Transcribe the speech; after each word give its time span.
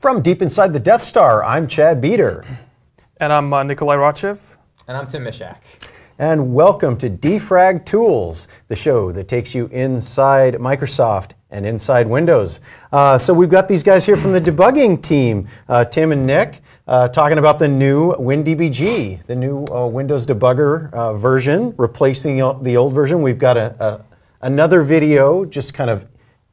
From 0.00 0.22
deep 0.22 0.40
inside 0.40 0.72
the 0.72 0.80
Death 0.80 1.02
Star, 1.02 1.44
I'm 1.44 1.68
Chad 1.68 2.00
Beeder. 2.00 2.46
And 3.18 3.30
I'm 3.30 3.52
uh, 3.52 3.62
Nickolay 3.62 3.98
Ratchev. 3.98 4.40
And 4.88 4.96
I'm 4.96 5.06
Tim 5.06 5.24
Misiak. 5.24 5.58
And 6.18 6.54
welcome 6.54 6.96
to 6.96 7.10
Defrag 7.10 7.84
Tools, 7.84 8.48
the 8.68 8.76
show 8.76 9.12
that 9.12 9.28
takes 9.28 9.54
you 9.54 9.66
inside 9.66 10.54
Microsoft 10.54 11.32
and 11.50 11.66
inside 11.66 12.06
Windows. 12.06 12.62
Uh, 12.90 13.18
so 13.18 13.34
we've 13.34 13.50
got 13.50 13.68
these 13.68 13.82
guys 13.82 14.06
here 14.06 14.16
from 14.16 14.32
the 14.32 14.40
debugging 14.40 15.02
team, 15.02 15.46
uh, 15.68 15.84
Tim 15.84 16.12
and 16.12 16.26
Nick, 16.26 16.62
uh, 16.88 17.08
talking 17.08 17.36
about 17.36 17.58
the 17.58 17.68
new 17.68 18.14
WinDBG, 18.14 19.26
the 19.26 19.36
new 19.36 19.66
uh, 19.66 19.86
Windows 19.86 20.26
debugger 20.26 20.90
uh, 20.94 21.12
version, 21.12 21.74
replacing 21.76 22.38
the 22.62 22.74
old 22.74 22.94
version. 22.94 23.20
We've 23.20 23.38
got 23.38 23.58
a, 23.58 23.76
a, 23.78 24.04
another 24.40 24.82
video 24.82 25.44
just 25.44 25.74
kind 25.74 25.90
of 25.90 26.06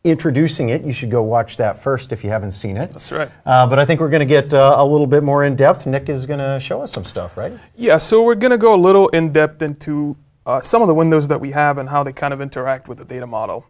introducing 0.04 0.70
it. 0.70 0.84
You 0.84 0.93
should 0.93 1.11
go 1.11 1.23
watch 1.23 1.57
that 1.57 1.82
first 1.82 2.11
if 2.11 2.23
you 2.23 2.30
haven't 2.30 2.52
seen 2.52 2.77
it. 2.77 2.91
That's 2.91 3.11
right. 3.11 3.30
Uh, 3.45 3.68
but 3.68 3.80
I 3.80 3.86
think 3.86 4.00
we're 4.00 4.09
going 4.09 4.20
to 4.20 4.26
get 4.26 4.54
uh, 4.54 4.76
a 4.77 4.85
little 4.85 5.08
bit 5.08 5.23
more 5.23 5.44
in 5.44 5.55
depth. 5.55 5.85
Nick 5.85 6.09
is 6.09 6.26
going 6.26 6.40
to 6.40 6.59
show 6.59 6.81
us 6.81 6.91
some 6.91 7.04
stuff, 7.04 7.38
right? 7.38 7.54
Yeah, 7.76 7.98
so 7.98 8.23
we're 8.23 8.35
going 8.35 8.52
to 8.52 8.57
go 8.57 8.73
a 8.73 8.77
little 8.77 9.09
in 9.09 9.31
depth 9.31 9.62
into 9.62 10.16
uh, 10.45 10.62
some 10.62 10.81
of 10.81 10.88
the 10.88 10.94
windows 10.94 11.27
that 11.27 11.41
we 11.41 11.52
have 11.52 11.77
and 11.77 11.90
how 11.90 12.04
they 12.04 12.13
kind 12.13 12.34
of 12.34 12.41
interact 12.41 12.88
with 12.88 12.98
the 12.98 13.05
data 13.05 13.27
model. 13.27 13.66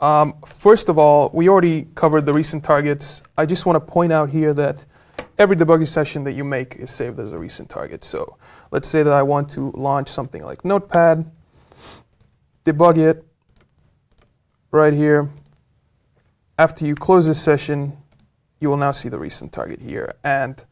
Um, 0.00 0.34
first 0.44 0.88
of 0.88 0.98
all, 0.98 1.30
we 1.32 1.48
already 1.48 1.88
covered 1.94 2.26
the 2.26 2.32
recent 2.32 2.64
targets. 2.64 3.22
I 3.38 3.46
just 3.46 3.64
want 3.64 3.76
to 3.76 3.92
point 3.92 4.12
out 4.12 4.30
here 4.30 4.52
that 4.54 4.84
every 5.38 5.56
debugging 5.56 5.86
session 5.86 6.24
that 6.24 6.32
you 6.32 6.44
make 6.44 6.76
is 6.76 6.90
saved 6.90 7.18
as 7.18 7.32
a 7.32 7.38
recent 7.38 7.70
target. 7.70 8.02
So 8.04 8.36
let's 8.70 8.88
say 8.88 9.02
that 9.02 9.12
I 9.12 9.22
want 9.22 9.48
to 9.50 9.70
launch 9.72 10.08
something 10.08 10.42
like 10.42 10.64
Notepad, 10.64 11.30
debug 12.64 12.98
it 12.98 13.24
right 14.70 14.92
here 14.92 15.30
after 16.58 16.86
you 16.86 16.94
close 16.94 17.26
this 17.26 17.42
session, 17.42 17.96
you 18.60 18.68
will 18.70 18.76
now 18.76 18.90
see 18.90 19.08
the 19.08 19.18
recent 19.18 19.52
target 19.52 19.80
here. 19.80 20.14
And 20.24 20.64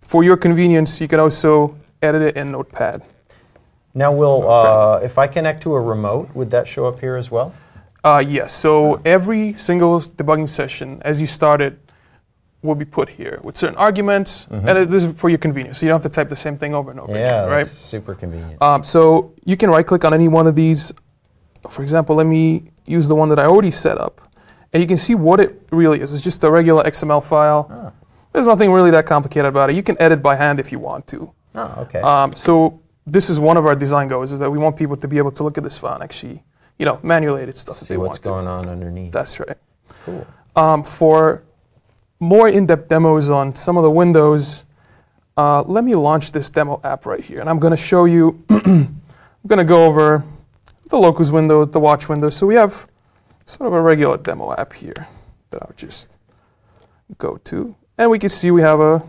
for 0.00 0.22
your 0.22 0.36
convenience, 0.36 1.00
you 1.00 1.08
can 1.08 1.20
also 1.20 1.76
edit 2.00 2.22
it 2.22 2.36
in 2.36 2.52
Notepad. 2.52 3.02
Now, 3.94 4.12
will 4.12 4.48
uh, 4.48 5.00
if 5.02 5.18
I 5.18 5.26
connect 5.26 5.62
to 5.62 5.74
a 5.74 5.80
remote, 5.80 6.34
would 6.34 6.50
that 6.50 6.68
show 6.68 6.86
up 6.86 7.00
here 7.00 7.16
as 7.16 7.30
well? 7.30 7.54
Uh, 8.04 8.22
yes. 8.26 8.52
So 8.52 9.00
every 9.04 9.54
single 9.54 10.00
debugging 10.00 10.48
session, 10.48 11.02
as 11.04 11.20
you 11.20 11.26
start 11.26 11.60
it, 11.60 11.78
will 12.62 12.74
be 12.74 12.84
put 12.84 13.08
here 13.08 13.40
with 13.42 13.56
certain 13.56 13.76
arguments, 13.76 14.46
mm-hmm. 14.46 14.68
and 14.68 14.90
this 14.90 15.04
is 15.04 15.16
for 15.16 15.28
your 15.28 15.38
convenience. 15.38 15.78
So 15.78 15.86
you 15.86 15.90
don't 15.90 16.02
have 16.02 16.10
to 16.10 16.14
type 16.14 16.28
the 16.28 16.36
same 16.36 16.58
thing 16.58 16.74
over 16.74 16.90
and 16.90 17.00
over 17.00 17.12
again. 17.12 17.22
yeah, 17.22 17.42
again, 17.42 17.52
right? 17.52 17.66
super 17.66 18.14
convenient. 18.14 18.60
Um, 18.60 18.82
so 18.82 19.34
you 19.44 19.56
can 19.56 19.70
right-click 19.70 20.04
on 20.04 20.12
any 20.12 20.28
one 20.28 20.46
of 20.46 20.56
these. 20.56 20.92
For 21.68 21.82
example, 21.82 22.16
let 22.16 22.26
me 22.26 22.70
use 22.84 23.08
the 23.08 23.14
one 23.14 23.28
that 23.28 23.38
I 23.38 23.46
already 23.46 23.70
set 23.70 23.98
up. 23.98 24.27
And 24.72 24.82
you 24.82 24.86
can 24.86 24.96
see 24.96 25.14
what 25.14 25.40
it 25.40 25.62
really 25.70 26.00
is. 26.00 26.12
It's 26.12 26.22
just 26.22 26.44
a 26.44 26.50
regular 26.50 26.84
XML 26.84 27.24
file. 27.24 27.68
Oh. 27.70 27.92
There's 28.32 28.46
nothing 28.46 28.70
really 28.70 28.90
that 28.90 29.06
complicated 29.06 29.46
about 29.46 29.70
it. 29.70 29.76
You 29.76 29.82
can 29.82 30.00
edit 30.00 30.22
by 30.22 30.36
hand 30.36 30.60
if 30.60 30.70
you 30.70 30.78
want 30.78 31.06
to. 31.08 31.32
Oh, 31.54 31.74
okay. 31.82 32.00
Um, 32.00 32.34
so 32.34 32.80
this 33.06 33.30
is 33.30 33.40
one 33.40 33.56
of 33.56 33.64
our 33.66 33.74
design 33.74 34.08
goals 34.08 34.30
is 34.30 34.38
that 34.38 34.50
we 34.50 34.58
want 34.58 34.76
people 34.76 34.96
to 34.96 35.08
be 35.08 35.18
able 35.18 35.30
to 35.32 35.42
look 35.42 35.56
at 35.56 35.64
this 35.64 35.78
file 35.78 35.94
and 35.94 36.02
actually, 36.02 36.42
you 36.78 36.84
know, 36.84 37.00
manually 37.02 37.42
edit 37.42 37.56
stuff. 37.56 37.76
See 37.76 37.96
what's 37.96 38.18
going 38.18 38.44
to. 38.44 38.50
on 38.50 38.68
underneath. 38.68 39.12
That's 39.12 39.40
right. 39.40 39.56
Cool. 40.04 40.26
Um, 40.54 40.82
for 40.82 41.42
more 42.20 42.48
in-depth 42.48 42.88
demos 42.88 43.30
on 43.30 43.54
some 43.54 43.76
of 43.76 43.82
the 43.82 43.90
windows, 43.90 44.64
uh, 45.36 45.62
let 45.62 45.84
me 45.84 45.94
launch 45.94 46.32
this 46.32 46.50
demo 46.50 46.80
app 46.84 47.06
right 47.06 47.22
here. 47.22 47.40
And 47.40 47.48
I'm 47.48 47.58
going 47.58 47.70
to 47.70 47.76
show 47.76 48.04
you, 48.04 48.44
I'm 48.50 49.00
going 49.46 49.58
to 49.58 49.64
go 49.64 49.86
over 49.86 50.24
the 50.90 50.98
locals 50.98 51.30
window, 51.30 51.64
the 51.64 51.80
watch 51.80 52.08
window. 52.08 52.28
So 52.28 52.46
we 52.46 52.56
have 52.56 52.87
sort 53.48 53.66
of 53.66 53.72
a 53.72 53.80
regular 53.80 54.16
demo 54.18 54.54
app 54.54 54.72
here 54.74 55.08
that 55.50 55.62
I'll 55.62 55.74
just 55.76 56.16
go 57.16 57.38
to. 57.44 57.74
And 57.96 58.10
we 58.10 58.18
can 58.18 58.28
see 58.28 58.50
we 58.50 58.62
have 58.62 58.80
a, 58.80 59.02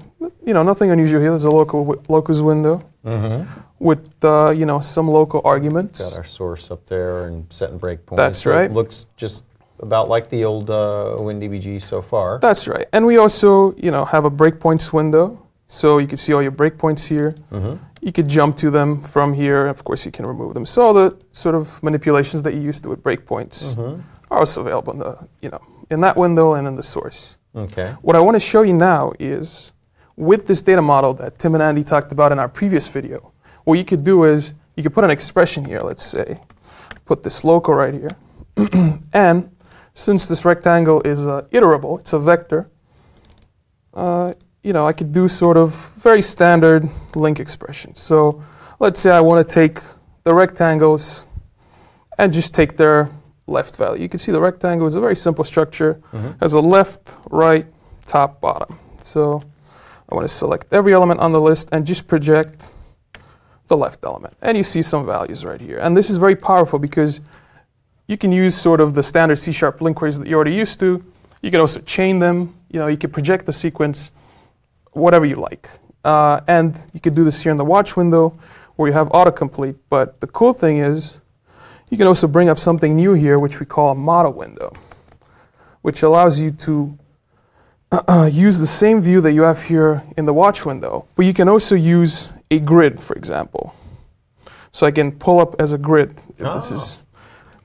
you 0.45 0.53
know, 0.53 0.63
nothing 0.63 0.89
unusual 0.91 1.21
here. 1.21 1.31
There's 1.31 1.43
a 1.43 1.51
local 1.51 1.85
w- 1.85 2.01
locals 2.07 2.41
window 2.41 2.83
mm-hmm. 3.05 3.47
with, 3.79 4.23
uh, 4.23 4.49
you 4.49 4.65
know, 4.65 4.79
some 4.79 5.07
local 5.07 5.41
arguments. 5.43 6.01
Got 6.01 6.19
our 6.19 6.25
source 6.25 6.71
up 6.71 6.85
there 6.87 7.25
and 7.25 7.45
setting 7.51 7.79
breakpoints. 7.79 8.15
That's 8.15 8.39
so 8.39 8.51
right. 8.51 8.71
looks 8.71 9.07
just 9.17 9.43
about 9.79 10.09
like 10.09 10.29
the 10.29 10.45
old 10.45 10.69
uh, 10.69 11.17
WinDBG 11.19 11.81
so 11.81 12.01
far. 12.01 12.39
That's 12.39 12.67
right. 12.67 12.87
And 12.93 13.05
we 13.05 13.17
also, 13.17 13.75
you 13.75 13.91
know, 13.91 14.05
have 14.05 14.25
a 14.25 14.31
breakpoints 14.31 14.91
window. 14.93 15.45
So 15.69 15.99
you 15.99 16.07
can 16.07 16.17
see 16.17 16.33
all 16.33 16.41
your 16.41 16.51
breakpoints 16.51 17.07
here. 17.07 17.35
Mm-hmm. 17.51 17.75
You 18.01 18.11
could 18.11 18.27
jump 18.27 18.57
to 18.57 18.69
them 18.69 19.01
from 19.01 19.33
here. 19.33 19.67
Of 19.67 19.85
course, 19.85 20.05
you 20.05 20.11
can 20.11 20.25
remove 20.25 20.53
them. 20.55 20.65
So 20.65 20.85
all 20.85 20.93
the 20.93 21.17
sort 21.31 21.55
of 21.55 21.81
manipulations 21.81 22.43
that 22.43 22.53
you 22.53 22.59
used 22.59 22.83
to 22.83 22.89
with 22.89 23.01
breakpoints. 23.01 23.75
Mm-hmm 23.75 24.01
are 24.31 24.39
also 24.39 24.61
available 24.61 24.93
in 24.93 24.99
the, 24.99 25.27
you 25.41 25.49
know, 25.49 25.61
in 25.89 26.01
that 26.01 26.15
window 26.15 26.53
and 26.53 26.67
in 26.67 26.75
the 26.75 26.83
source. 26.83 27.37
Okay. 27.55 27.95
What 28.01 28.15
I 28.15 28.19
want 28.19 28.35
to 28.35 28.39
show 28.39 28.61
you 28.61 28.73
now 28.73 29.13
is 29.19 29.73
with 30.15 30.47
this 30.47 30.61
data 30.61 30.81
model 30.81 31.13
that 31.15 31.39
Tim 31.39 31.55
and 31.55 31.63
Andy 31.63 31.83
talked 31.83 32.11
about 32.11 32.31
in 32.31 32.39
our 32.39 32.49
previous 32.49 32.87
video, 32.87 33.31
what 33.63 33.77
you 33.77 33.85
could 33.85 34.03
do 34.03 34.23
is 34.23 34.53
you 34.75 34.83
could 34.83 34.93
put 34.93 35.03
an 35.03 35.09
expression 35.09 35.65
here, 35.65 35.79
let's 35.79 36.03
say, 36.03 36.39
put 37.05 37.23
this 37.23 37.43
local 37.43 37.73
right 37.73 37.93
here. 37.93 38.15
and 39.13 39.55
since 39.93 40.27
this 40.27 40.45
rectangle 40.45 41.01
is 41.01 41.25
uh, 41.25 41.41
iterable, 41.51 41.99
it's 41.99 42.13
a 42.13 42.19
vector, 42.19 42.69
uh, 43.93 44.33
you 44.63 44.73
know, 44.73 44.85
I 44.85 44.93
could 44.93 45.11
do 45.11 45.27
sort 45.27 45.57
of 45.57 45.73
very 46.01 46.21
standard 46.21 46.83
LINQ 47.13 47.39
expressions. 47.39 47.99
So 47.99 48.43
let's 48.79 48.99
say 48.99 49.11
I 49.11 49.21
want 49.21 49.47
to 49.47 49.53
take 49.53 49.79
the 50.23 50.33
rectangles 50.33 51.27
and 52.17 52.33
just 52.33 52.53
take 52.53 52.75
their 52.75 53.09
left 53.47 53.75
value. 53.77 54.01
You 54.01 54.09
can 54.09 54.19
see 54.19 54.31
the 54.31 54.41
rectangle 54.41 54.87
is 54.87 54.95
a 54.95 54.99
very 54.99 55.15
simple 55.15 55.43
structure. 55.43 56.01
Mm-hmm. 56.11 56.31
Has 56.41 56.53
a 56.53 56.59
left, 56.59 57.17
right, 57.29 57.65
top, 58.05 58.41
bottom. 58.41 58.77
So 59.01 59.41
I 60.09 60.15
want 60.15 60.27
to 60.27 60.33
select 60.33 60.67
every 60.71 60.93
element 60.93 61.19
on 61.19 61.31
the 61.31 61.41
list 61.41 61.69
and 61.71 61.85
just 61.85 62.07
project 62.07 62.73
the 63.67 63.77
left 63.77 64.03
element. 64.03 64.35
And 64.41 64.57
you 64.57 64.63
see 64.63 64.81
some 64.81 65.05
values 65.05 65.45
right 65.45 65.61
here. 65.61 65.77
And 65.77 65.95
this 65.95 66.09
is 66.09 66.17
very 66.17 66.35
powerful 66.35 66.79
because 66.79 67.21
you 68.07 68.17
can 68.17 68.31
use 68.31 68.55
sort 68.55 68.81
of 68.81 68.95
the 68.95 69.03
standard 69.03 69.37
C-sharp 69.37 69.79
LINQ 69.79 69.95
queries 69.95 70.19
that 70.19 70.27
you're 70.27 70.37
already 70.37 70.55
used 70.55 70.79
to. 70.79 71.03
You 71.41 71.51
can 71.51 71.59
also 71.59 71.79
chain 71.81 72.19
them. 72.19 72.55
You 72.69 72.79
know, 72.79 72.87
you 72.87 72.97
can 72.97 73.11
project 73.11 73.45
the 73.45 73.53
sequence, 73.53 74.11
whatever 74.91 75.25
you 75.25 75.35
like. 75.35 75.69
Uh, 76.03 76.41
and 76.47 76.79
you 76.93 76.99
could 76.99 77.15
do 77.15 77.23
this 77.23 77.41
here 77.41 77.51
in 77.51 77.57
the 77.57 77.65
watch 77.65 77.95
window 77.95 78.37
where 78.75 78.87
you 78.87 78.93
have 78.93 79.09
autocomplete. 79.09 79.75
But 79.89 80.21
the 80.21 80.27
cool 80.27 80.53
thing 80.53 80.77
is 80.77 81.19
you 81.89 81.97
can 81.97 82.07
also 82.07 82.27
bring 82.27 82.49
up 82.49 82.57
something 82.57 82.95
new 82.95 83.13
here, 83.13 83.37
which 83.39 83.59
we 83.59 83.65
call 83.65 83.91
a 83.91 83.95
model 83.95 84.33
window, 84.33 84.73
which 85.81 86.03
allows 86.03 86.39
you 86.39 86.51
to 86.51 86.97
uh, 87.91 88.29
use 88.31 88.59
the 88.59 88.67
same 88.67 89.01
view 89.01 89.21
that 89.21 89.33
you 89.33 89.41
have 89.41 89.63
here 89.63 90.03
in 90.15 90.25
the 90.25 90.33
watch 90.33 90.65
window, 90.65 91.05
but 91.15 91.25
you 91.25 91.33
can 91.33 91.49
also 91.49 91.75
use 91.75 92.29
a 92.51 92.59
grid, 92.59 92.99
for 92.99 93.15
example. 93.15 93.73
So 94.71 94.85
I 94.85 94.91
can 94.91 95.11
pull 95.11 95.39
up 95.39 95.59
as 95.59 95.73
a 95.73 95.77
grid 95.77 96.21
if 96.37 96.45
oh. 96.45 96.53
this 96.53 96.71
is 96.71 97.03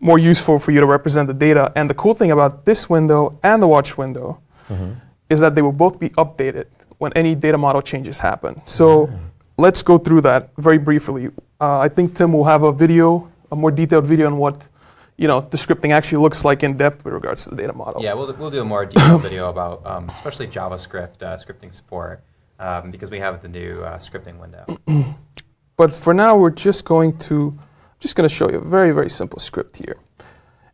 more 0.00 0.18
useful 0.18 0.58
for 0.58 0.70
you 0.70 0.80
to 0.80 0.86
represent 0.86 1.28
the 1.28 1.34
data. 1.34 1.72
And 1.76 1.88
the 1.88 1.94
cool 1.94 2.14
thing 2.14 2.30
about 2.30 2.64
this 2.64 2.88
window 2.88 3.38
and 3.42 3.62
the 3.62 3.68
watch 3.68 3.96
window 3.96 4.40
mm-hmm. 4.68 4.92
is 5.28 5.40
that 5.40 5.54
they 5.54 5.62
will 5.62 5.72
both 5.72 5.98
be 6.00 6.10
updated 6.10 6.66
when 6.98 7.12
any 7.14 7.34
data 7.34 7.58
model 7.58 7.82
changes 7.82 8.18
happen. 8.18 8.62
So 8.66 9.06
mm. 9.06 9.18
let's 9.58 9.82
go 9.82 9.98
through 9.98 10.22
that 10.22 10.50
very 10.56 10.78
briefly. 10.78 11.28
Uh, 11.60 11.80
I 11.80 11.88
think 11.88 12.16
Tim 12.16 12.32
will 12.32 12.44
have 12.44 12.62
a 12.62 12.72
video 12.72 13.30
a 13.54 13.56
more 13.56 13.70
detailed 13.70 14.06
video 14.06 14.26
on 14.26 14.36
what 14.36 14.56
you 15.16 15.28
know 15.28 15.40
the 15.40 15.56
scripting 15.56 15.92
actually 15.92 16.20
looks 16.20 16.44
like 16.44 16.62
in 16.62 16.76
depth 16.76 17.04
with 17.04 17.14
regards 17.14 17.44
to 17.44 17.50
the 17.50 17.56
data 17.56 17.72
model. 17.72 18.02
Yeah, 18.02 18.14
we'll, 18.14 18.32
we'll 18.34 18.50
do 18.50 18.60
a 18.60 18.64
more 18.64 18.84
detailed 18.84 19.22
video 19.22 19.48
about 19.48 19.86
um, 19.86 20.08
especially 20.10 20.48
JavaScript 20.48 21.22
uh, 21.22 21.36
scripting 21.36 21.72
support 21.72 22.22
um, 22.58 22.90
because 22.90 23.10
we 23.10 23.20
have 23.20 23.40
the 23.40 23.48
new 23.48 23.82
uh, 23.82 23.98
scripting 23.98 24.38
window. 24.38 24.64
but 25.76 25.94
for 25.94 26.12
now, 26.12 26.36
we're 26.36 26.58
just 26.68 26.84
going 26.84 27.16
to 27.18 27.58
just 28.00 28.16
going 28.16 28.28
to 28.28 28.34
show 28.34 28.50
you 28.50 28.58
a 28.58 28.64
very 28.64 28.92
very 28.92 29.10
simple 29.10 29.38
script 29.38 29.78
here. 29.78 29.96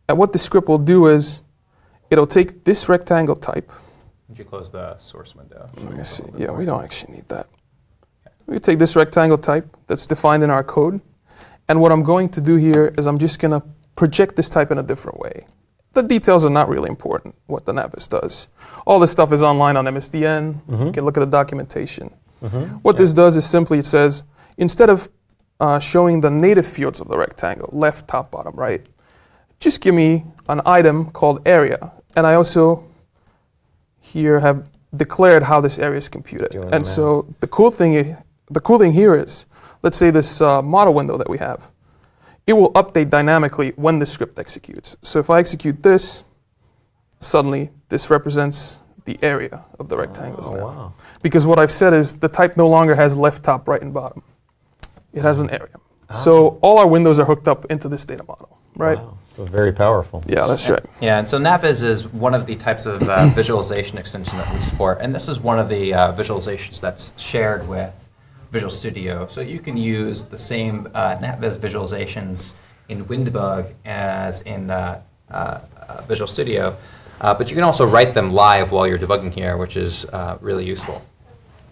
And 0.09 0.17
what 0.17 0.33
the 0.33 0.39
script 0.39 0.67
will 0.67 0.85
do 0.95 1.07
is 1.07 1.41
it'll 2.09 2.27
take 2.27 2.65
this 2.65 2.89
rectangle 2.89 3.35
type. 3.35 3.71
Would 4.31 4.39
you 4.39 4.45
close 4.45 4.71
the 4.71 4.97
source 4.97 5.35
window? 5.35 5.69
Let 5.75 5.93
me 5.93 6.03
see. 6.03 6.23
Yeah, 6.37 6.51
we 6.51 6.65
don't 6.65 6.81
actually 6.81 7.15
need 7.15 7.29
that. 7.29 7.47
Okay. 8.25 8.35
We 8.47 8.59
take 8.59 8.79
this 8.79 8.95
rectangle 8.95 9.37
type 9.37 9.67
that's 9.87 10.07
defined 10.07 10.41
in 10.41 10.49
our 10.49 10.63
code 10.63 11.01
and 11.71 11.79
what 11.79 11.93
I'm 11.93 12.03
going 12.03 12.27
to 12.29 12.41
do 12.41 12.55
here 12.57 12.93
is 12.97 13.07
I'm 13.07 13.17
just 13.17 13.39
going 13.39 13.51
to 13.51 13.65
project 13.95 14.35
this 14.35 14.49
type 14.49 14.71
in 14.71 14.77
a 14.77 14.83
different 14.83 15.19
way. 15.19 15.45
The 15.93 16.01
details 16.01 16.43
are 16.43 16.49
not 16.49 16.67
really 16.67 16.89
important, 16.89 17.35
what 17.47 17.65
the 17.65 17.71
NatVis 17.71 18.09
does. 18.09 18.49
All 18.85 18.99
this 18.99 19.13
stuff 19.13 19.31
is 19.31 19.41
online 19.41 19.77
on 19.77 19.85
MSDN. 19.85 20.65
Mm-hmm. 20.65 20.85
You 20.85 20.91
can 20.91 21.05
look 21.05 21.15
at 21.15 21.21
the 21.21 21.25
documentation. 21.25 22.13
Mm-hmm. 22.43 22.75
What 22.83 22.95
yeah. 22.95 22.99
this 22.99 23.13
does 23.13 23.37
is 23.37 23.45
simply 23.45 23.79
it 23.79 23.85
says, 23.85 24.25
instead 24.57 24.89
of 24.89 25.09
uh, 25.61 25.79
showing 25.79 26.19
the 26.19 26.29
native 26.29 26.67
fields 26.67 26.99
of 26.99 27.07
the 27.07 27.17
rectangle, 27.17 27.69
left, 27.71 28.07
top, 28.07 28.31
bottom, 28.31 28.53
right, 28.55 28.85
just 29.61 29.79
give 29.79 29.95
me 29.95 30.25
an 30.49 30.61
item 30.65 31.11
called 31.11 31.41
area. 31.45 31.93
And 32.17 32.27
I 32.27 32.33
also 32.33 32.90
here 34.01 34.39
have 34.41 34.69
declared 34.95 35.43
how 35.43 35.61
this 35.61 35.79
area 35.79 35.97
is 35.97 36.09
computed. 36.09 36.53
And 36.73 36.85
so 36.85 37.33
the 37.39 37.47
cool 37.47 37.71
thing, 37.71 38.17
the 38.49 38.59
cool 38.59 38.77
thing 38.79 38.91
here 38.93 39.15
is 39.15 39.45
let's 39.83 39.97
say 39.97 40.09
this 40.11 40.41
uh, 40.41 40.61
model 40.61 40.93
window 40.93 41.17
that 41.17 41.29
we 41.29 41.37
have, 41.37 41.69
it 42.45 42.53
will 42.53 42.71
update 42.73 43.09
dynamically 43.09 43.71
when 43.75 43.99
the 43.99 44.05
script 44.05 44.37
executes. 44.39 44.97
So 45.01 45.19
if 45.19 45.29
I 45.29 45.39
execute 45.39 45.81
this, 45.83 46.25
suddenly 47.19 47.71
this 47.89 48.09
represents 48.09 48.79
the 49.05 49.17
area 49.21 49.63
of 49.79 49.89
the 49.89 49.97
rectangles 49.97 50.51
Oh, 50.51 50.55
now. 50.55 50.65
wow. 50.65 50.93
Because 51.21 51.45
what 51.45 51.57
I've 51.59 51.71
said 51.71 51.93
is 51.93 52.15
the 52.19 52.29
type 52.29 52.57
no 52.57 52.67
longer 52.67 52.95
has 52.95 53.15
left, 53.15 53.43
top, 53.43 53.67
right, 53.67 53.81
and 53.81 53.93
bottom. 53.93 54.21
It 55.13 55.21
has 55.21 55.39
an 55.39 55.49
area. 55.49 55.75
So 56.13 56.59
all 56.61 56.77
our 56.77 56.87
windows 56.87 57.19
are 57.19 57.25
hooked 57.25 57.47
up 57.47 57.65
into 57.71 57.87
this 57.87 58.05
data 58.05 58.23
model, 58.27 58.57
right? 58.75 58.97
Wow. 58.97 59.17
So 59.35 59.45
very 59.45 59.71
powerful. 59.71 60.23
Yeah, 60.27 60.45
that's 60.45 60.69
right. 60.69 60.83
Yeah, 60.99 61.19
and 61.19 61.29
so 61.29 61.39
NatVis 61.39 61.83
is 61.83 62.07
one 62.07 62.33
of 62.33 62.45
the 62.45 62.55
types 62.57 62.85
of 62.85 63.01
uh, 63.07 63.27
visualization 63.35 63.97
extensions 63.97 64.35
that 64.35 64.53
we 64.53 64.59
support, 64.61 64.99
and 65.01 65.15
this 65.15 65.29
is 65.29 65.39
one 65.39 65.57
of 65.57 65.69
the 65.69 65.93
uh, 65.93 66.13
visualizations 66.13 66.81
that's 66.81 67.19
shared 67.21 67.67
with 67.67 68.09
Visual 68.51 68.71
Studio. 68.71 69.27
So 69.27 69.39
you 69.39 69.59
can 69.59 69.77
use 69.77 70.23
the 70.23 70.37
same 70.37 70.89
uh, 70.93 71.15
NatVis 71.15 71.57
visualizations 71.57 72.53
in 72.89 73.05
WinDebug 73.05 73.73
as 73.85 74.41
in 74.41 74.69
uh, 74.69 75.01
uh, 75.29 75.61
uh, 75.77 76.01
Visual 76.01 76.27
Studio, 76.27 76.75
uh, 77.21 77.33
but 77.33 77.49
you 77.49 77.55
can 77.55 77.63
also 77.63 77.85
write 77.85 78.13
them 78.13 78.33
live 78.33 78.71
while 78.73 78.85
you're 78.85 78.99
debugging 78.99 79.33
here, 79.33 79.55
which 79.55 79.77
is 79.77 80.03
uh, 80.05 80.37
really 80.41 80.65
useful. 80.65 81.01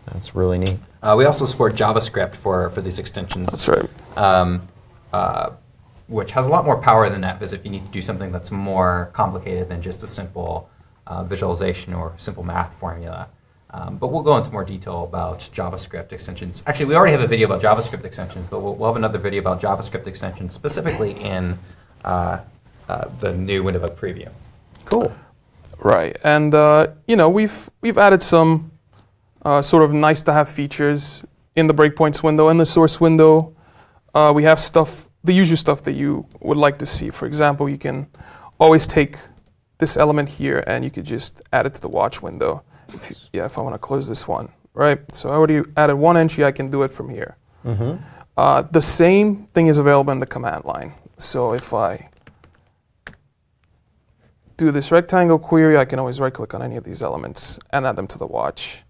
That's 0.05 0.33
really 0.33 0.59
neat. 0.59 0.79
Uh, 1.03 1.15
we 1.17 1.25
also 1.25 1.45
support 1.45 1.75
JavaScript 1.75 2.35
for, 2.35 2.69
for 2.69 2.81
these 2.81 2.99
extensions 2.99 3.45
That's 3.47 3.67
right. 3.67 3.89
um, 4.17 4.67
uh, 5.13 5.51
which 6.09 6.31
has 6.31 6.47
a 6.47 6.49
lot 6.49 6.65
more 6.65 6.77
power 6.77 7.09
than 7.09 7.21
NatVis 7.21 7.53
if 7.53 7.63
you 7.63 7.71
need 7.71 7.85
to 7.85 7.91
do 7.91 8.01
something 8.01 8.31
that's 8.31 8.51
more 8.51 9.09
complicated 9.13 9.69
than 9.69 9.81
just 9.81 10.03
a 10.03 10.07
simple 10.07 10.69
uh, 11.07 11.23
visualization 11.23 11.93
or 11.93 12.13
simple 12.17 12.43
math 12.43 12.73
formula. 12.73 13.29
Um, 13.71 13.97
but 13.97 14.11
we'll 14.11 14.23
go 14.23 14.35
into 14.35 14.49
more 14.49 14.65
detail 14.65 15.03
about 15.03 15.39
JavaScript 15.39 16.11
extensions. 16.11 16.63
Actually, 16.65 16.87
we 16.87 16.95
already 16.95 17.11
have 17.11 17.21
a 17.21 17.27
video 17.27 17.47
about 17.47 17.61
JavaScript 17.61 18.03
extensions, 18.03 18.47
but 18.47 18.61
we'll, 18.61 18.73
we'll 18.73 18.89
have 18.89 18.97
another 18.97 19.19
video 19.19 19.39
about 19.39 19.61
JavaScript 19.61 20.07
extensions 20.07 20.53
specifically 20.53 21.11
in 21.21 21.59
uh, 22.03 22.39
uh, 22.87 23.07
the 23.19 23.33
new 23.33 23.63
WinDbg 23.63 23.95
preview. 23.95 24.29
Cool. 24.85 25.13
Right, 25.77 26.17
and 26.23 26.53
uh, 26.53 26.87
you 27.07 27.15
know 27.15 27.29
we've 27.29 27.69
we've 27.81 27.97
added 27.97 28.21
some 28.21 28.71
uh, 29.43 29.61
sort 29.61 29.83
of 29.83 29.93
nice 29.93 30.21
to 30.23 30.33
have 30.33 30.49
features 30.49 31.23
in 31.55 31.67
the 31.67 31.73
breakpoints 31.73 32.23
window 32.23 32.49
and 32.49 32.59
the 32.59 32.65
source 32.65 32.99
window. 32.99 33.55
Uh, 34.13 34.31
we 34.35 34.43
have 34.43 34.59
stuff, 34.59 35.08
the 35.23 35.33
usual 35.33 35.57
stuff 35.57 35.83
that 35.83 35.93
you 35.93 36.25
would 36.41 36.57
like 36.57 36.77
to 36.77 36.85
see. 36.85 37.09
For 37.09 37.25
example, 37.25 37.69
you 37.69 37.77
can 37.77 38.07
always 38.59 38.87
take 38.87 39.17
this 39.77 39.97
element 39.97 40.29
here 40.29 40.63
and 40.67 40.83
you 40.83 40.91
could 40.91 41.05
just 41.05 41.41
add 41.51 41.65
it 41.65 41.73
to 41.75 41.81
the 41.81 41.89
watch 41.89 42.21
window. 42.21 42.63
If 42.89 43.09
you, 43.09 43.15
yeah, 43.33 43.45
if 43.45 43.57
I 43.57 43.61
want 43.61 43.75
to 43.75 43.79
close 43.79 44.07
this 44.07 44.27
one, 44.27 44.49
right? 44.73 44.99
So 45.13 45.29
I 45.29 45.33
already 45.33 45.61
added 45.77 45.95
one 45.95 46.17
entry. 46.17 46.43
I 46.43 46.51
can 46.51 46.69
do 46.69 46.83
it 46.83 46.91
from 46.91 47.09
here. 47.09 47.37
Uh, 48.37 48.61
the 48.71 48.81
same 48.81 49.45
thing 49.53 49.67
is 49.67 49.77
available 49.77 50.11
in 50.11 50.19
the 50.19 50.25
command 50.25 50.63
line. 50.65 50.93
So 51.17 51.53
if 51.53 51.73
I 51.73 52.09
do 54.57 54.71
this 54.71 54.91
rectangle 54.91 55.39
query, 55.39 55.77
I 55.77 55.85
can 55.85 55.99
always 55.99 56.19
right 56.19 56.33
click 56.33 56.53
on 56.53 56.61
any 56.61 56.77
of 56.77 56.83
these 56.83 57.01
elements 57.01 57.59
and 57.71 57.85
add 57.85 57.95
them 57.95 58.07
to 58.07 58.17
the 58.17 58.27
watch. 58.27 58.83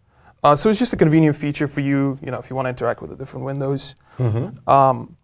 Uh, 0.44 0.56
so 0.56 0.70
it's 0.70 0.80
just 0.80 0.94
a 0.94 0.98
convenient 0.98 1.36
feature 1.36 1.68
for 1.68 1.82
you, 1.82 2.18
you 2.24 2.32
know, 2.32 2.38
if 2.40 2.50
you 2.50 2.56
want 2.56 2.66
to 2.68 2.70
interact 2.70 3.02
with 3.02 3.10
the 3.10 3.16
different 3.18 3.46
windows. 3.46 3.96
Um, 4.68 5.18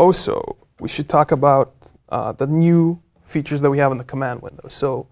also, 0.00 0.56
we 0.80 0.88
should 0.88 1.08
talk 1.10 1.30
about 1.30 1.74
uh, 2.08 2.32
the 2.32 2.46
new 2.46 3.00
features 3.22 3.60
that 3.60 3.70
we 3.70 3.78
have 3.78 3.92
in 3.92 3.98
the 3.98 4.04
command 4.04 4.40
window. 4.40 4.66
So 4.68 5.06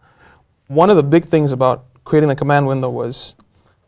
one 0.69 0.89
of 0.89 0.97
the 0.97 1.03
big 1.03 1.27
things 1.27 1.53
about 1.53 1.85
creating 2.05 2.31
the 2.31 2.37
command 2.37 2.67
window 2.67 2.89
was 2.89 3.35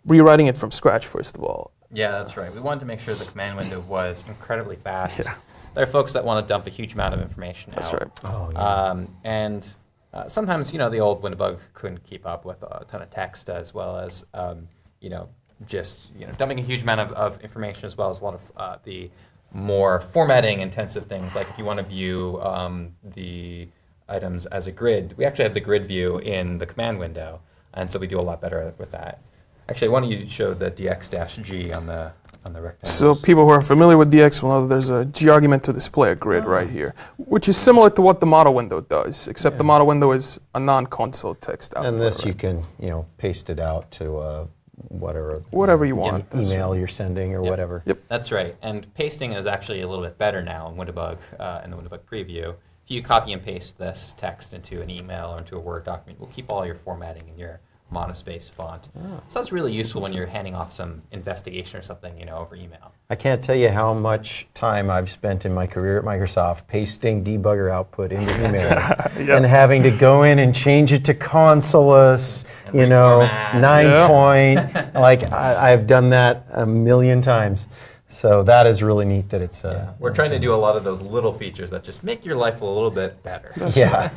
rewriting 0.04 0.46
it 0.46 0.56
from 0.58 0.70
scratch, 0.70 1.06
first 1.06 1.36
of 1.36 1.42
all. 1.42 1.72
Yeah, 1.92 2.10
that's 2.12 2.36
right. 2.36 2.54
We 2.54 2.60
wanted 2.60 2.80
to 2.80 2.86
make 2.86 3.00
sure 3.00 3.14
the 3.14 3.24
command 3.24 3.56
window 3.56 3.80
was 3.80 4.24
incredibly 4.28 4.76
fast. 4.76 5.20
Yeah. 5.24 5.34
There 5.74 5.84
are 5.84 5.86
folks 5.86 6.12
that 6.12 6.24
want 6.24 6.46
to 6.46 6.48
dump 6.48 6.66
a 6.66 6.70
huge 6.70 6.92
amount 6.92 7.14
of 7.14 7.20
information 7.22 7.72
That's 7.74 7.94
out. 7.94 8.00
right. 8.00 8.10
Oh, 8.24 8.50
yeah. 8.52 8.58
Um, 8.58 9.16
and 9.24 9.74
uh, 10.12 10.28
sometimes, 10.28 10.72
you 10.72 10.78
know, 10.78 10.90
the 10.90 11.00
old 11.00 11.22
WinDbg 11.22 11.60
couldn't 11.72 12.04
keep 12.04 12.26
up 12.26 12.44
with 12.44 12.62
a 12.62 12.84
ton 12.88 13.00
of 13.00 13.10
text 13.10 13.48
as 13.48 13.72
well 13.72 13.96
as, 13.96 14.26
um, 14.34 14.68
you 15.00 15.08
know, 15.08 15.28
just 15.66 16.10
you 16.16 16.26
know 16.26 16.32
dumping 16.38 16.58
a 16.58 16.62
huge 16.62 16.82
amount 16.82 17.00
of, 17.00 17.12
of 17.12 17.40
information 17.42 17.84
as 17.84 17.96
well 17.96 18.10
as 18.10 18.20
a 18.20 18.24
lot 18.24 18.34
of 18.34 18.52
uh, 18.56 18.76
the 18.84 19.10
more 19.52 20.00
formatting 20.00 20.60
intensive 20.60 21.06
things. 21.06 21.34
Like 21.34 21.48
if 21.50 21.58
you 21.58 21.64
want 21.64 21.78
to 21.78 21.84
view 21.84 22.40
um, 22.42 22.94
the 23.02 23.68
items 24.08 24.46
as 24.46 24.66
a 24.66 24.72
grid, 24.72 25.16
we 25.16 25.24
actually 25.24 25.44
have 25.44 25.54
the 25.54 25.60
grid 25.60 25.86
view 25.86 26.18
in 26.18 26.58
the 26.58 26.66
command 26.66 26.98
window, 26.98 27.40
and 27.74 27.90
so 27.90 27.98
we 27.98 28.06
do 28.06 28.18
a 28.18 28.22
lot 28.22 28.40
better 28.40 28.74
with 28.78 28.90
that. 28.92 29.20
Actually, 29.68 29.88
why 29.88 30.00
don't 30.00 30.10
you 30.10 30.26
show 30.26 30.52
the 30.52 30.70
dx-g 30.70 31.72
on 31.72 31.86
the 31.86 32.12
on 32.44 32.52
the 32.52 32.60
rectangle? 32.60 32.88
So 32.90 33.14
people 33.14 33.44
who 33.44 33.50
are 33.50 33.60
familiar 33.60 33.96
with 33.96 34.12
DX 34.12 34.42
will 34.42 34.50
know 34.50 34.62
that 34.62 34.68
there's 34.68 34.90
a 34.90 35.04
G 35.04 35.28
argument 35.28 35.62
to 35.64 35.72
display 35.72 36.10
a 36.10 36.14
grid 36.14 36.44
right 36.44 36.68
here, 36.68 36.94
which 37.18 37.48
is 37.48 37.56
similar 37.56 37.90
to 37.90 38.02
what 38.02 38.20
the 38.20 38.26
model 38.26 38.54
window 38.54 38.80
does, 38.80 39.28
except 39.28 39.58
the 39.58 39.64
model 39.64 39.86
window 39.86 40.12
is 40.12 40.40
a 40.54 40.60
non-console 40.60 41.36
text 41.36 41.74
output. 41.76 41.86
And 41.86 42.00
this 42.00 42.18
right? 42.18 42.26
you 42.26 42.34
can, 42.34 42.64
you 42.78 42.88
know, 42.88 43.06
paste 43.18 43.50
it 43.50 43.60
out 43.60 43.90
to 43.92 44.16
uh, 44.16 44.46
whatever. 44.88 45.42
Whatever 45.50 45.84
you 45.84 45.96
want. 45.96 46.30
That's 46.30 46.50
email 46.52 46.74
you're 46.76 46.88
sending 46.88 47.34
or 47.34 47.42
Yep. 47.42 47.50
whatever. 47.50 47.82
Yep. 47.86 47.98
That's 48.08 48.32
right. 48.32 48.56
And 48.62 48.92
pasting 48.94 49.32
is 49.32 49.46
actually 49.46 49.80
a 49.80 49.88
little 49.88 50.04
bit 50.04 50.18
better 50.18 50.42
now 50.42 50.68
in 50.68 50.76
WinDbg, 50.76 51.18
uh, 51.38 51.60
in 51.64 51.70
the 51.70 51.76
WinDbg 51.76 52.00
preview. 52.00 52.50
If 52.84 52.90
you 52.96 53.02
copy 53.02 53.32
and 53.32 53.42
paste 53.42 53.78
this 53.78 54.14
text 54.16 54.52
into 54.52 54.80
an 54.82 54.90
email 54.90 55.30
or 55.30 55.38
into 55.38 55.56
a 55.56 55.60
Word 55.60 55.84
document, 55.84 56.18
we'll 56.18 56.30
keep 56.30 56.50
all 56.50 56.66
your 56.66 56.74
formatting 56.74 57.28
in 57.28 57.38
your 57.38 57.60
monospace 57.92 58.50
font. 58.50 58.88
So 59.28 59.38
that's 59.40 59.52
really 59.52 59.72
useful 59.72 60.00
when 60.02 60.12
you're 60.12 60.26
handing 60.26 60.54
off 60.54 60.72
some 60.72 61.02
investigation 61.10 61.78
or 61.78 61.82
something, 61.82 62.18
you 62.18 62.24
know, 62.24 62.36
over 62.36 62.54
email. 62.54 62.92
I 63.08 63.16
can't 63.16 63.42
tell 63.42 63.56
you 63.56 63.70
how 63.70 63.92
much 63.94 64.46
time 64.54 64.90
I've 64.90 65.10
spent 65.10 65.44
in 65.44 65.52
my 65.52 65.66
career 65.66 65.98
at 65.98 66.04
Microsoft 66.04 66.66
pasting 66.68 67.24
debugger 67.24 67.70
output 67.70 68.12
into 68.12 68.32
emails 68.44 69.16
Yep. 69.26 69.28
and 69.36 69.44
having 69.46 69.82
to 69.82 69.90
go 69.90 70.22
in 70.22 70.38
and 70.38 70.54
change 70.54 70.92
it 70.92 71.04
to 71.06 71.14
Consolas, 71.14 72.46
And 72.66 72.74
you 72.76 72.86
know, 72.86 73.28
reformat. 73.28 73.60
nine 73.60 73.86
Yeah. 73.86 74.06
point. 74.06 74.94
like 74.94 75.30
I, 75.32 75.72
I've 75.72 75.86
done 75.86 76.10
that 76.10 76.46
a 76.52 76.64
million 76.66 77.20
times. 77.22 77.66
So 78.06 78.42
that 78.44 78.66
is 78.66 78.82
really 78.82 79.04
neat 79.04 79.28
that 79.30 79.40
it's. 79.40 79.64
Uh, 79.64 79.94
We're 80.00 80.12
trying 80.12 80.30
to 80.30 80.38
do 80.40 80.52
a 80.52 80.56
lot 80.56 80.76
of 80.76 80.82
those 80.82 81.00
little 81.00 81.32
features 81.32 81.70
that 81.70 81.84
just 81.84 82.02
make 82.02 82.24
your 82.24 82.34
life 82.36 82.60
a 82.60 82.64
little 82.64 82.90
bit 82.90 83.22
better. 83.22 83.52
yeah, 83.74 84.10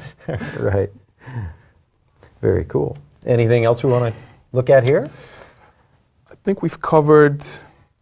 right. 0.60 0.90
Very 2.42 2.66
cool. 2.66 2.98
Anything 3.25 3.64
else 3.66 3.84
we 3.84 3.90
want 3.92 4.14
to 4.14 4.22
look 4.52 4.70
at 4.70 4.84
here? 4.86 5.10
I 6.30 6.36
think 6.44 6.62
we've 6.62 6.80
covered 6.81 7.42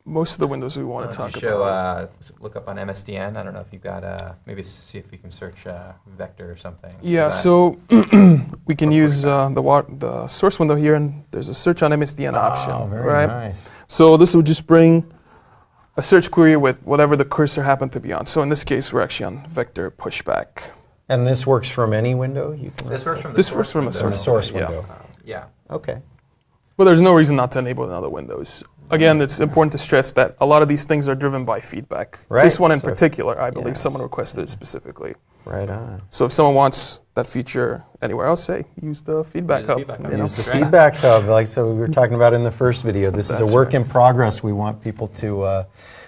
most 0.03 0.33
of 0.33 0.39
the 0.39 0.47
windows 0.47 0.75
we 0.77 0.83
want 0.83 1.11
to 1.11 1.15
talk 1.15 1.29
show, 1.37 1.61
about. 1.61 2.05
uh, 2.05 2.07
look 2.39 2.55
up 2.55 2.67
on 2.67 2.77
MSDN. 2.77 3.37
I 3.37 3.43
don't 3.43 3.53
know 3.53 3.59
if 3.59 3.67
you've 3.71 3.83
got, 3.83 4.03
uh, 4.03 4.29
maybe 4.47 4.63
see 4.63 4.97
if 4.97 5.11
we 5.11 5.17
can 5.17 5.31
search 5.31 5.67
uh, 5.67 5.91
vector 6.07 6.49
or 6.51 6.57
something. 6.57 6.93
yeah, 7.03 7.27
Is 7.27 7.35
so 7.39 7.79
we 8.65 8.75
can 8.75 8.91
use 8.91 9.25
uh, 9.25 9.49
the 9.49 9.61
wa- 9.61 9.85
the 9.87 10.27
source 10.27 10.57
window 10.59 10.75
here, 10.75 10.95
and 10.95 11.23
there's 11.29 11.49
a 11.49 11.53
search 11.53 11.83
on 11.83 11.91
MSDN 11.91 12.33
option, 12.33 12.73
Oh, 12.73 12.87
very 12.87 13.03
right? 13.03 13.27
nice. 13.27 13.67
So 13.87 14.17
this 14.17 14.33
will 14.33 14.41
just 14.41 14.65
bring 14.65 15.05
a 15.97 16.01
search 16.01 16.31
query 16.31 16.57
with 16.57 16.81
whatever 16.83 17.15
the 17.15 17.25
cursor 17.25 17.61
happened 17.63 17.93
to 17.93 17.99
be 17.99 18.11
on. 18.11 18.25
So 18.25 18.41
in 18.41 18.49
this 18.49 18.63
case, 18.63 18.91
we're 18.91 19.01
actually 19.03 19.25
on 19.27 19.45
vector 19.47 19.91
pushback. 19.91 20.71
And 21.09 21.27
this 21.27 21.45
works 21.45 21.69
from 21.69 21.93
any 21.93 22.15
window. 22.15 22.53
You 22.53 22.71
can. 22.75 22.89
This 22.89 23.05
works 23.05 23.21
from 23.21 23.33
the 23.33 23.37
This 23.37 23.47
source 23.47 23.57
works 23.57 23.71
from 23.71 23.81
the 23.85 23.89
window. 23.91 23.99
From 24.01 24.11
the 24.11 24.17
source 24.17 24.49
Yeah. 24.51 24.69
window. 24.69 24.79
Um, 24.89 25.00
yeah. 25.23 25.45
Okay. 25.69 25.99
But 26.77 26.85
there's 26.85 27.01
no 27.01 27.13
reason 27.13 27.35
not 27.35 27.51
to 27.53 27.59
enable 27.59 27.83
it 27.83 27.87
in 27.87 27.93
other 27.93 28.09
windows. 28.09 28.63
Again, 28.89 29.21
it's 29.21 29.39
important 29.39 29.71
to 29.71 29.77
stress 29.77 30.11
that 30.13 30.35
a 30.41 30.45
lot 30.45 30.61
of 30.61 30.67
these 30.67 30.83
things 30.83 31.07
are 31.07 31.15
driven 31.15 31.45
by 31.45 31.61
feedback. 31.61 32.19
Right, 32.27 32.43
This 32.43 32.59
one 32.59 32.71
in 32.71 32.79
so- 32.79 32.87
particular, 32.89 33.39
I 33.39 33.49
believe 33.49 33.67
Yes. 33.75 33.81
someone 33.81 34.01
requested 34.01 34.43
it 34.43 34.49
specifically. 34.49 35.15
Right 35.45 35.69
on. 35.69 36.01
So 36.09 36.25
if 36.25 36.31
someone 36.33 36.55
wants 36.55 36.99
that 37.15 37.25
feature 37.25 37.83
anywhere 38.01 38.27
else, 38.27 38.43
say 38.43 38.65
use 38.81 39.01
the 39.01 39.23
feedback 39.23 39.59
Use 39.61 39.67
the 39.67 39.73
hub. 39.73 39.79
feedback 39.79 39.99
you 40.11 40.17
know. 40.17 40.23
Use 40.23 40.35
the 40.35 40.43
feedback 40.43 40.95
hub, 40.95 41.25
like 41.25 41.47
so 41.47 41.71
we 41.71 41.79
were 41.79 41.87
talking 41.99 42.15
about 42.15 42.33
in 42.33 42.43
the 42.43 42.51
first 42.51 42.83
video. 42.83 43.09
This 43.11 43.29
is 43.31 43.39
a 43.49 43.53
work 43.53 43.67
right. 43.69 43.75
in 43.81 43.85
progress. 43.85 44.43
We 44.43 44.51
want 44.53 44.83
people 44.83 45.07
to 45.07 45.41
uh, 45.43 45.63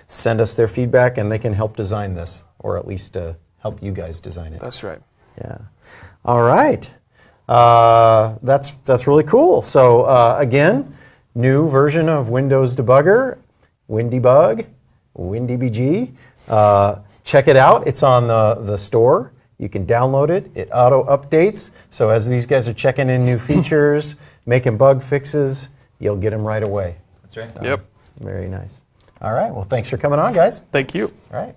send 0.07 0.39
us 0.41 0.53
their 0.53 0.67
feedback, 0.67 1.17
and 1.17 1.31
they 1.31 1.39
can 1.39 1.53
help 1.53 1.75
design 1.75 2.13
this, 2.13 2.43
or 2.59 2.77
at 2.77 2.85
least 2.85 3.17
uh, 3.17 3.33
help 3.59 3.81
you 3.81 3.91
guys 3.91 4.19
design 4.19 4.53
it. 4.53 4.59
That's 4.59 4.83
right. 4.83 4.99
Yeah. 5.39 5.57
All 6.25 6.43
right. 6.43 6.93
Uh, 7.47 8.37
that's 8.41 8.71
that's 8.85 9.07
really 9.07 9.23
cool. 9.23 9.61
So 9.61 10.03
uh, 10.03 10.37
again, 10.39 10.95
new 11.35 11.69
version 11.69 12.09
of 12.09 12.29
Windows 12.29 12.75
Debugger, 12.75 13.37
WinDebug, 13.89 14.65
WinDBG. 15.17 16.13
Uh, 16.47 16.99
check 17.23 17.47
it 17.47 17.57
out. 17.57 17.87
It's 17.87 18.03
on 18.03 18.27
the 18.27 18.55
the 18.55 18.77
store. 18.77 19.33
You 19.57 19.69
can 19.69 19.85
download 19.85 20.29
it. 20.29 20.51
It 20.55 20.69
auto 20.73 21.05
updates. 21.05 21.71
So 21.89 22.09
as 22.09 22.27
these 22.27 22.45
guys 22.45 22.67
are 22.67 22.73
checking 22.73 23.09
in 23.09 23.25
new 23.25 23.37
features, 23.37 24.15
making 24.45 24.77
bug 24.77 25.01
fixes, 25.01 25.69
you'll 25.99 26.17
get 26.17 26.31
them 26.31 26.43
right 26.43 26.63
away. 26.63 26.97
That's 27.21 27.37
right. 27.37 27.63
Yep. 27.63 27.85
Very 28.19 28.47
nice. 28.47 28.83
All 29.21 29.33
right. 29.33 29.53
Well, 29.53 29.63
thanks 29.63 29.89
for 29.89 29.97
coming 29.97 30.19
on, 30.19 30.33
guys. 30.33 30.59
Thank 30.71 30.93
you. 30.93 31.13
All 31.31 31.39
right. 31.39 31.55